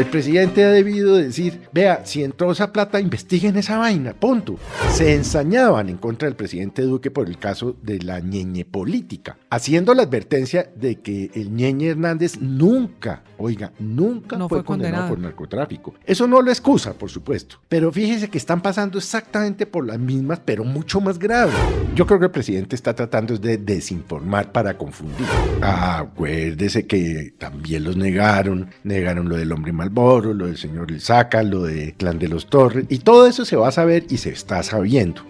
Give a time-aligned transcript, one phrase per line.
[0.00, 4.56] El presidente ha debido decir, vea, si entró esa plata, investiguen esa vaina, punto.
[4.90, 9.92] Se ensañaban en contra del presidente Duque por el caso de la ñeñe política, haciendo
[9.92, 15.08] la advertencia de que el ñeñe Hernández nunca, oiga, nunca No fue, fue condenado, condenado.
[15.10, 15.94] por narcotráfico.
[16.06, 20.40] Eso no lo excusa, por supuesto, pero fíjese que están pasando exactamente por las mismas,
[20.42, 21.52] pero mucho más grave.
[21.94, 25.26] Yo creo que el presidente está tratando de desinformar para confundir.
[25.60, 31.42] Ah, acuérdese que también los negaron, negaron lo del hombre Malboro, lo del señor Ilzaca,
[31.42, 34.30] lo de Clan de los Torres, y todo eso se va a saber y se
[34.30, 35.22] está sabiendo.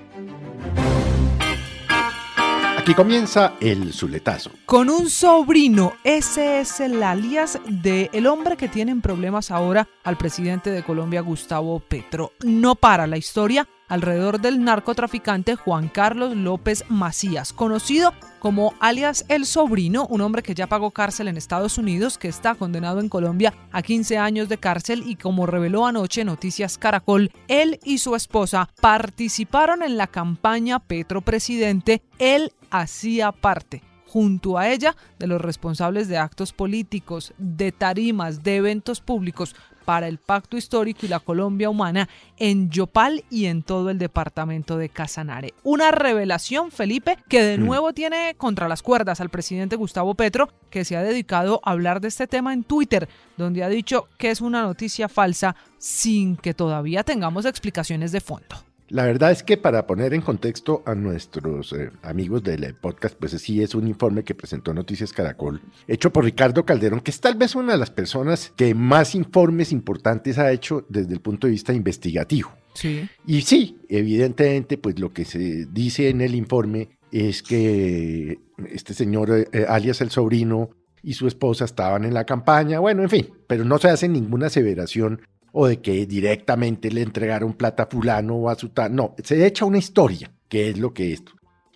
[2.77, 4.50] Aquí comienza el zuletazo.
[4.66, 10.70] Con un sobrino, ese es el alias del hombre que tienen problemas ahora al presidente
[10.70, 12.33] de Colombia, Gustavo Petro.
[12.42, 19.45] No para la historia alrededor del narcotraficante Juan Carlos López Macías, conocido como alias El
[19.45, 23.53] Sobrino, un hombre que ya pagó cárcel en Estados Unidos, que está condenado en Colombia
[23.71, 28.71] a 15 años de cárcel y como reveló anoche Noticias Caracol, él y su esposa
[28.81, 36.09] participaron en la campaña Petro Presidente, él hacía parte junto a ella de los responsables
[36.09, 39.55] de actos políticos, de tarimas, de eventos públicos
[39.91, 44.79] para el Pacto Histórico y la Colombia Humana en Yopal y en todo el departamento
[44.79, 45.53] de Casanare.
[45.65, 50.85] Una revelación, Felipe, que de nuevo tiene contra las cuerdas al presidente Gustavo Petro, que
[50.85, 54.41] se ha dedicado a hablar de este tema en Twitter, donde ha dicho que es
[54.41, 58.69] una noticia falsa sin que todavía tengamos explicaciones de fondo.
[58.91, 63.33] La verdad es que para poner en contexto a nuestros eh, amigos del podcast, pues
[63.41, 67.37] sí es un informe que presentó Noticias Caracol, hecho por Ricardo Calderón, que es tal
[67.37, 71.53] vez una de las personas que más informes importantes ha hecho desde el punto de
[71.53, 72.50] vista investigativo.
[72.75, 73.09] Sí.
[73.27, 78.41] Y sí, evidentemente, pues lo que se dice en el informe es que
[78.73, 80.71] este señor, eh, alias el sobrino,
[81.03, 84.49] y su esposa estaban en la campaña, bueno, en fin, pero no se hace ninguna
[84.49, 88.94] aseveración o de que directamente le entregaron plata a fulano o a su tal.
[88.94, 91.22] No, se echa una historia, que es lo que es.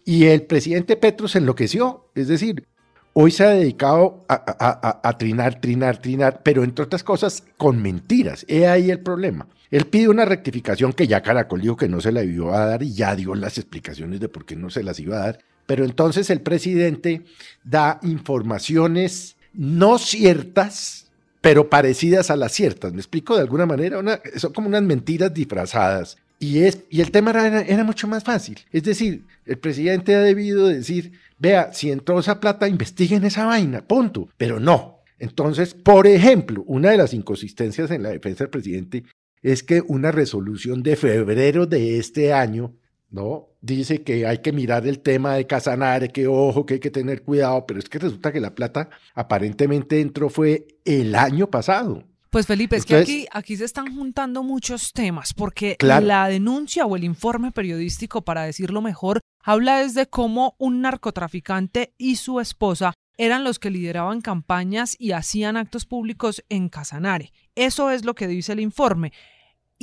[0.04, 2.66] Y el presidente Petro se enloqueció, es decir,
[3.14, 8.44] hoy se ha dedicado a- a trinar, trinar, trinar, pero entre otras cosas con mentiras.
[8.48, 9.46] He ahí el problema.
[9.70, 12.82] Él pide una rectificación que ya Caracol dijo que no se la iba a dar
[12.82, 15.38] y ya dio las explicaciones de por qué no se las iba a dar.
[15.66, 17.22] Pero entonces el presidente
[17.64, 21.03] da informaciones no ciertas,
[21.44, 22.92] pero parecidas a las ciertas.
[22.94, 23.98] ¿Me explico de alguna manera?
[23.98, 26.16] Una- son como unas mentiras disfrazadas.
[26.38, 28.58] Y, es, y el tema era, era mucho más fácil.
[28.72, 33.82] Es decir, el presidente ha debido decir, vea, si entró esa plata, investiguen esa vaina,
[33.86, 34.28] punto.
[34.38, 35.00] Pero no.
[35.18, 39.04] Entonces, por ejemplo, una de las inconsistencias en la defensa del presidente
[39.42, 42.72] es que una resolución de febrero de este año,
[43.14, 43.48] ¿no?
[43.60, 47.22] Dice que hay que mirar el tema de Casanare, que ojo, que hay que tener
[47.22, 52.04] cuidado, pero es que resulta que la plata aparentemente entró fue el año pasado.
[52.30, 56.04] Pues Felipe, es que aquí, aquí se están juntando muchos temas, porque Claro.
[56.04, 62.16] la denuncia o el informe periodístico, para decirlo mejor, habla desde cómo un narcotraficante y
[62.16, 67.32] su esposa eran los que lideraban campañas y hacían actos públicos en Casanare.
[67.54, 69.12] Eso es lo que dice el informe.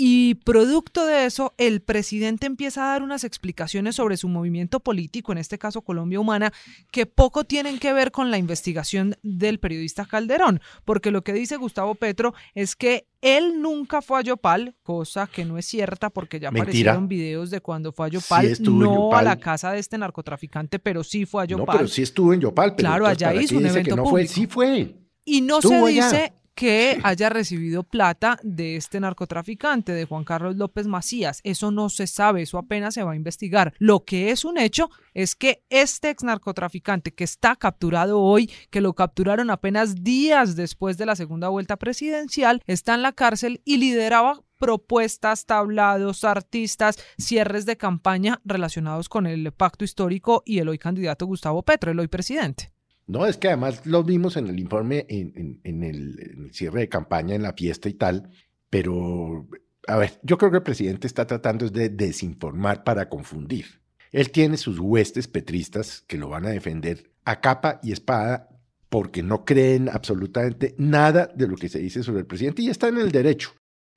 [0.03, 5.31] Y producto de eso, el presidente empieza a dar unas explicaciones sobre su movimiento político,
[5.31, 6.51] en este caso Colombia Humana,
[6.91, 11.55] que poco tienen que ver con la investigación del periodista Calderón, porque lo que dice
[11.55, 16.39] Gustavo Petro es que él nunca fue a Yopal, cosa que no es cierta porque
[16.39, 16.63] ya Mentira.
[16.63, 19.25] aparecieron videos de cuando fue a Yopal, en no a Yopal.
[19.25, 21.77] la casa de este narcotraficante, pero sí fue a No, Yopal.
[21.77, 22.73] pero sí estuvo en Yopal.
[22.75, 24.21] Pero Claro, allá ¿para hizo un dice evento que no fue?
[24.23, 24.33] público.
[24.33, 24.95] Sí fue.
[25.25, 26.33] Y no Estuvo se allá.
[26.55, 31.41] Que haya recibido plata de este narcotraficante, de Juan Carlos López Macías.
[31.43, 33.73] Eso no se sabe, eso apenas se va a investigar.
[33.79, 38.81] Lo que es un hecho es que este ex narcotraficante que está capturado hoy, que
[38.81, 43.77] lo capturaron apenas días después de la segunda vuelta presidencial, está en la cárcel y
[43.77, 50.77] lideraba propuestas, tablados, artistas, cierres de campaña relacionados con el pacto histórico y el hoy
[50.77, 52.71] candidato Gustavo Petro, el hoy presidente.
[53.07, 56.89] No, es que además lo vimos en el informe, en, el, en el cierre de
[56.89, 58.29] campaña, en la fiesta y tal,
[58.69, 59.47] pero,
[59.87, 63.81] a ver, yo creo que el presidente está tratando de desinformar para confundir.
[64.11, 68.49] Él tiene sus huestes petristas que lo van a defender a capa y espada
[68.89, 72.89] porque no creen absolutamente nada de lo que se dice sobre el presidente y está
[72.89, 73.51] en el derecho.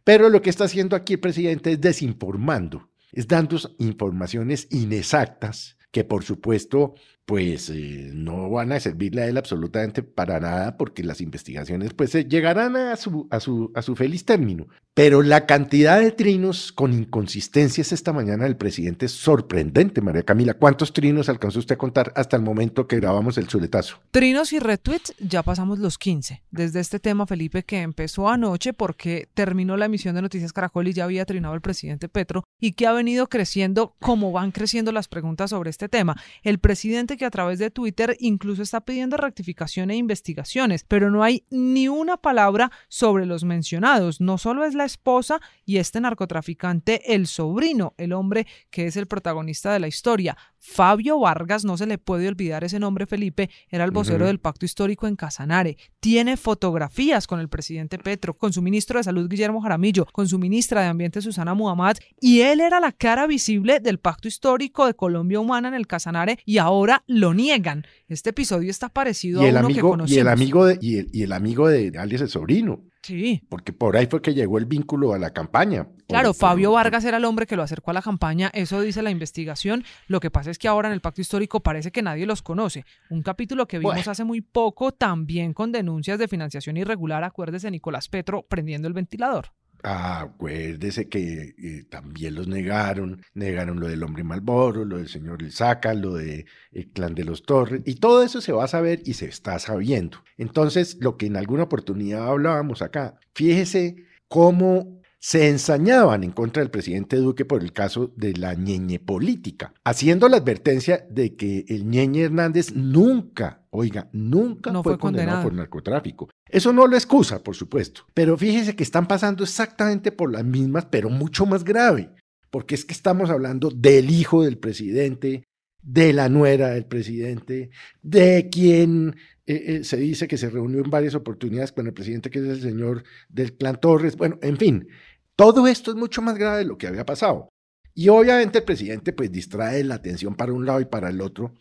[0.04, 6.04] Pero lo que está haciendo aquí el presidente es desinformando, es dando informaciones inexactas que
[6.04, 6.94] por supuesto
[7.24, 12.12] pues eh, no van a servirle a él absolutamente para nada porque las investigaciones pues
[12.28, 14.66] llegarán a su, a, su, a su feliz término.
[14.96, 20.54] Pero la cantidad de trinos con inconsistencias esta mañana del presidente es sorprendente, María Camila.
[20.54, 23.98] ¿Cuántos trinos alcanzó usted a contar hasta el momento que grabamos el chuletazo?
[24.12, 26.44] Trinos y retweets, ya pasamos los 15.
[26.52, 30.92] Desde este tema, Felipe, que empezó anoche porque terminó la emisión de Noticias Caracol y
[30.92, 35.08] ya había trinado el presidente Petro y que ha venido creciendo como van creciendo las
[35.08, 36.14] preguntas sobre este tema.
[36.44, 41.24] El presidente que a través de Twitter incluso está pidiendo rectificación e investigaciones, pero no
[41.24, 44.20] hay ni una palabra sobre los mencionados.
[44.20, 49.06] No solo es la esposa y este narcotraficante, el sobrino, el hombre que es el
[49.06, 50.36] protagonista de la historia.
[50.58, 54.64] Fabio Vargas, no se le puede olvidar ese nombre, Felipe, era el vocero del pacto
[54.64, 55.76] histórico en Casanare.
[56.00, 60.38] Tiene fotografías con el presidente Petro, con su ministro de Salud, Guillermo Jaramillo, con su
[60.38, 64.94] ministra de Ambiente, Susana Muhammad, y él era la cara visible del pacto histórico de
[64.94, 67.84] Colombia Humana en el Casanare y ahora lo niegan.
[68.08, 70.16] Este episodio está parecido y a el uno amigo, que conocemos.
[70.16, 72.82] Y el amigo de, y el, y el amigo de alias el sobrino.
[73.04, 73.42] Sí.
[73.50, 75.86] Porque por ahí fue que llegó el vínculo a la campaña.
[76.08, 78.80] Claro, Por- Fabio por- Vargas era el hombre que lo acercó a la campaña, eso
[78.80, 79.84] dice la investigación.
[80.06, 82.84] Lo que pasa es que ahora en el pacto histórico parece que nadie los conoce.
[83.10, 84.10] Un capítulo que vimos Bueno.
[84.10, 89.52] hace muy poco también con denuncias de financiación irregular, acuérdese Nicolás Petro prendiendo el ventilador.
[89.86, 95.52] Acuérdese que eh, también los negaron, negaron lo del hombre Malboro, lo del señor El
[96.00, 96.46] lo del
[96.94, 100.24] clan de los Torres, y todo eso se va a saber y se está sabiendo.
[100.38, 106.70] Entonces, lo que en alguna oportunidad hablábamos acá, fíjese cómo se ensañaban en contra del
[106.70, 111.88] presidente Duque por el caso de la ñeñe política, haciendo la advertencia de que el
[111.88, 115.42] ñeñe Hernández nunca, oiga, nunca No fue, fue condenado condenado.
[115.44, 116.28] por narcotráfico.
[116.46, 120.84] Eso no lo excusa, por supuesto, pero fíjese que están pasando exactamente por las mismas,
[120.90, 122.10] pero mucho más grave,
[122.50, 125.44] porque es que estamos hablando del hijo del presidente,
[125.80, 127.70] de la nuera del presidente,
[128.02, 129.16] de quien
[129.46, 132.44] eh, eh, se dice que se reunió en varias oportunidades con el presidente, que es
[132.44, 134.88] el señor del clan Torres, bueno, en fin,
[135.36, 137.48] todo esto es mucho más grave de lo que había pasado.
[137.94, 141.54] Y obviamente el presidente pues distrae la atención para un lado y para el otro,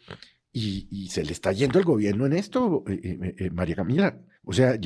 [0.51, 4.19] y, se le está yendo el gobierno en esto, eh, eh, eh, María Camila.
[4.43, 4.77] O sea,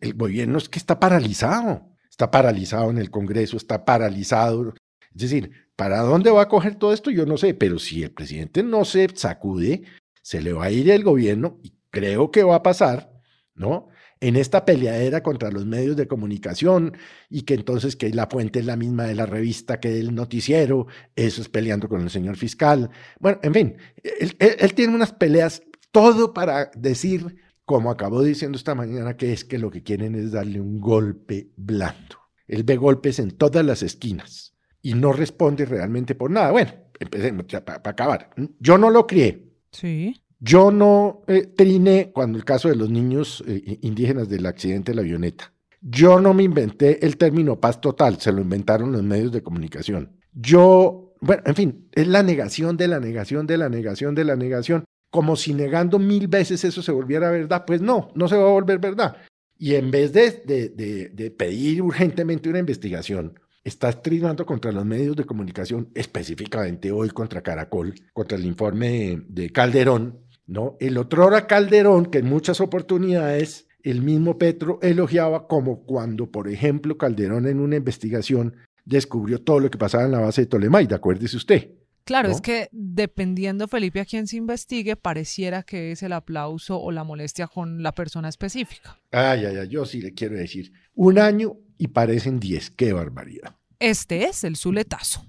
[0.00, 4.74] el gobierno es que está paralizado, está paralizado en el Congreso, está paralizado.
[5.14, 7.10] Es decir, ¿para dónde va a coger todo esto?
[7.10, 9.84] Yo no sé, pero si el presidente no se sacude,
[10.22, 13.12] se le va a ir el gobierno y creo que va a pasar,
[13.54, 13.88] ¿no?
[14.26, 16.96] En esta peleadera contra los medios de comunicación
[17.30, 20.88] y que entonces que la fuente es la misma de la revista que del noticiero,
[21.14, 22.90] eso es peleando con el señor fiscal.
[23.20, 25.62] Bueno, en fin, él, tiene unas peleas,
[25.92, 30.32] todo para decir, como acabó diciendo esta mañana, que es que lo que quieren es
[30.32, 32.16] darle un golpe blando.
[32.48, 36.50] Él ve golpes en todas las esquinas y no responde realmente por nada.
[36.50, 38.30] Bueno, empecemos ya para acabar.
[38.58, 39.52] Yo no lo crié.
[39.70, 40.20] Sí.
[40.38, 44.96] Yo no eh, triné cuando el caso de los niños eh, indígenas del accidente de
[44.96, 45.52] la avioneta.
[45.80, 50.16] Yo no me inventé el término paz total, se lo inventaron los medios de comunicación.
[50.32, 54.36] Yo, bueno, en fin, es la negación de la negación de la negación de la
[54.36, 57.64] negación, como si negando mil veces eso se volviera verdad.
[57.66, 59.16] Pues no, no se va a volver verdad.
[59.58, 64.84] Y en vez de, de, de, de pedir urgentemente una investigación, estás trinando contra los
[64.84, 70.76] medios de comunicación, específicamente hoy contra Caracol, contra el informe de, de Calderón, ¿no?
[70.80, 76.48] El otro era Calderón, que en muchas oportunidades el mismo Petro elogiaba, como cuando, por
[76.48, 80.96] ejemplo, Calderón en una investigación descubrió todo lo que pasaba en la base de Tolemaida,
[80.96, 81.70] acuérdese usted.
[82.04, 82.34] Claro, ¿no?
[82.34, 87.02] es que dependiendo, Felipe, a quién se investigue, pareciera que es el aplauso o la
[87.02, 88.98] molestia con la persona específica.
[89.10, 93.56] Ay, ay, ay, yo sí le quiero decir, un año y parecen diez, qué barbaridad.
[93.80, 95.26] Este es el Zuletazo.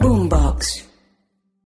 [0.00, 0.93] Boombox.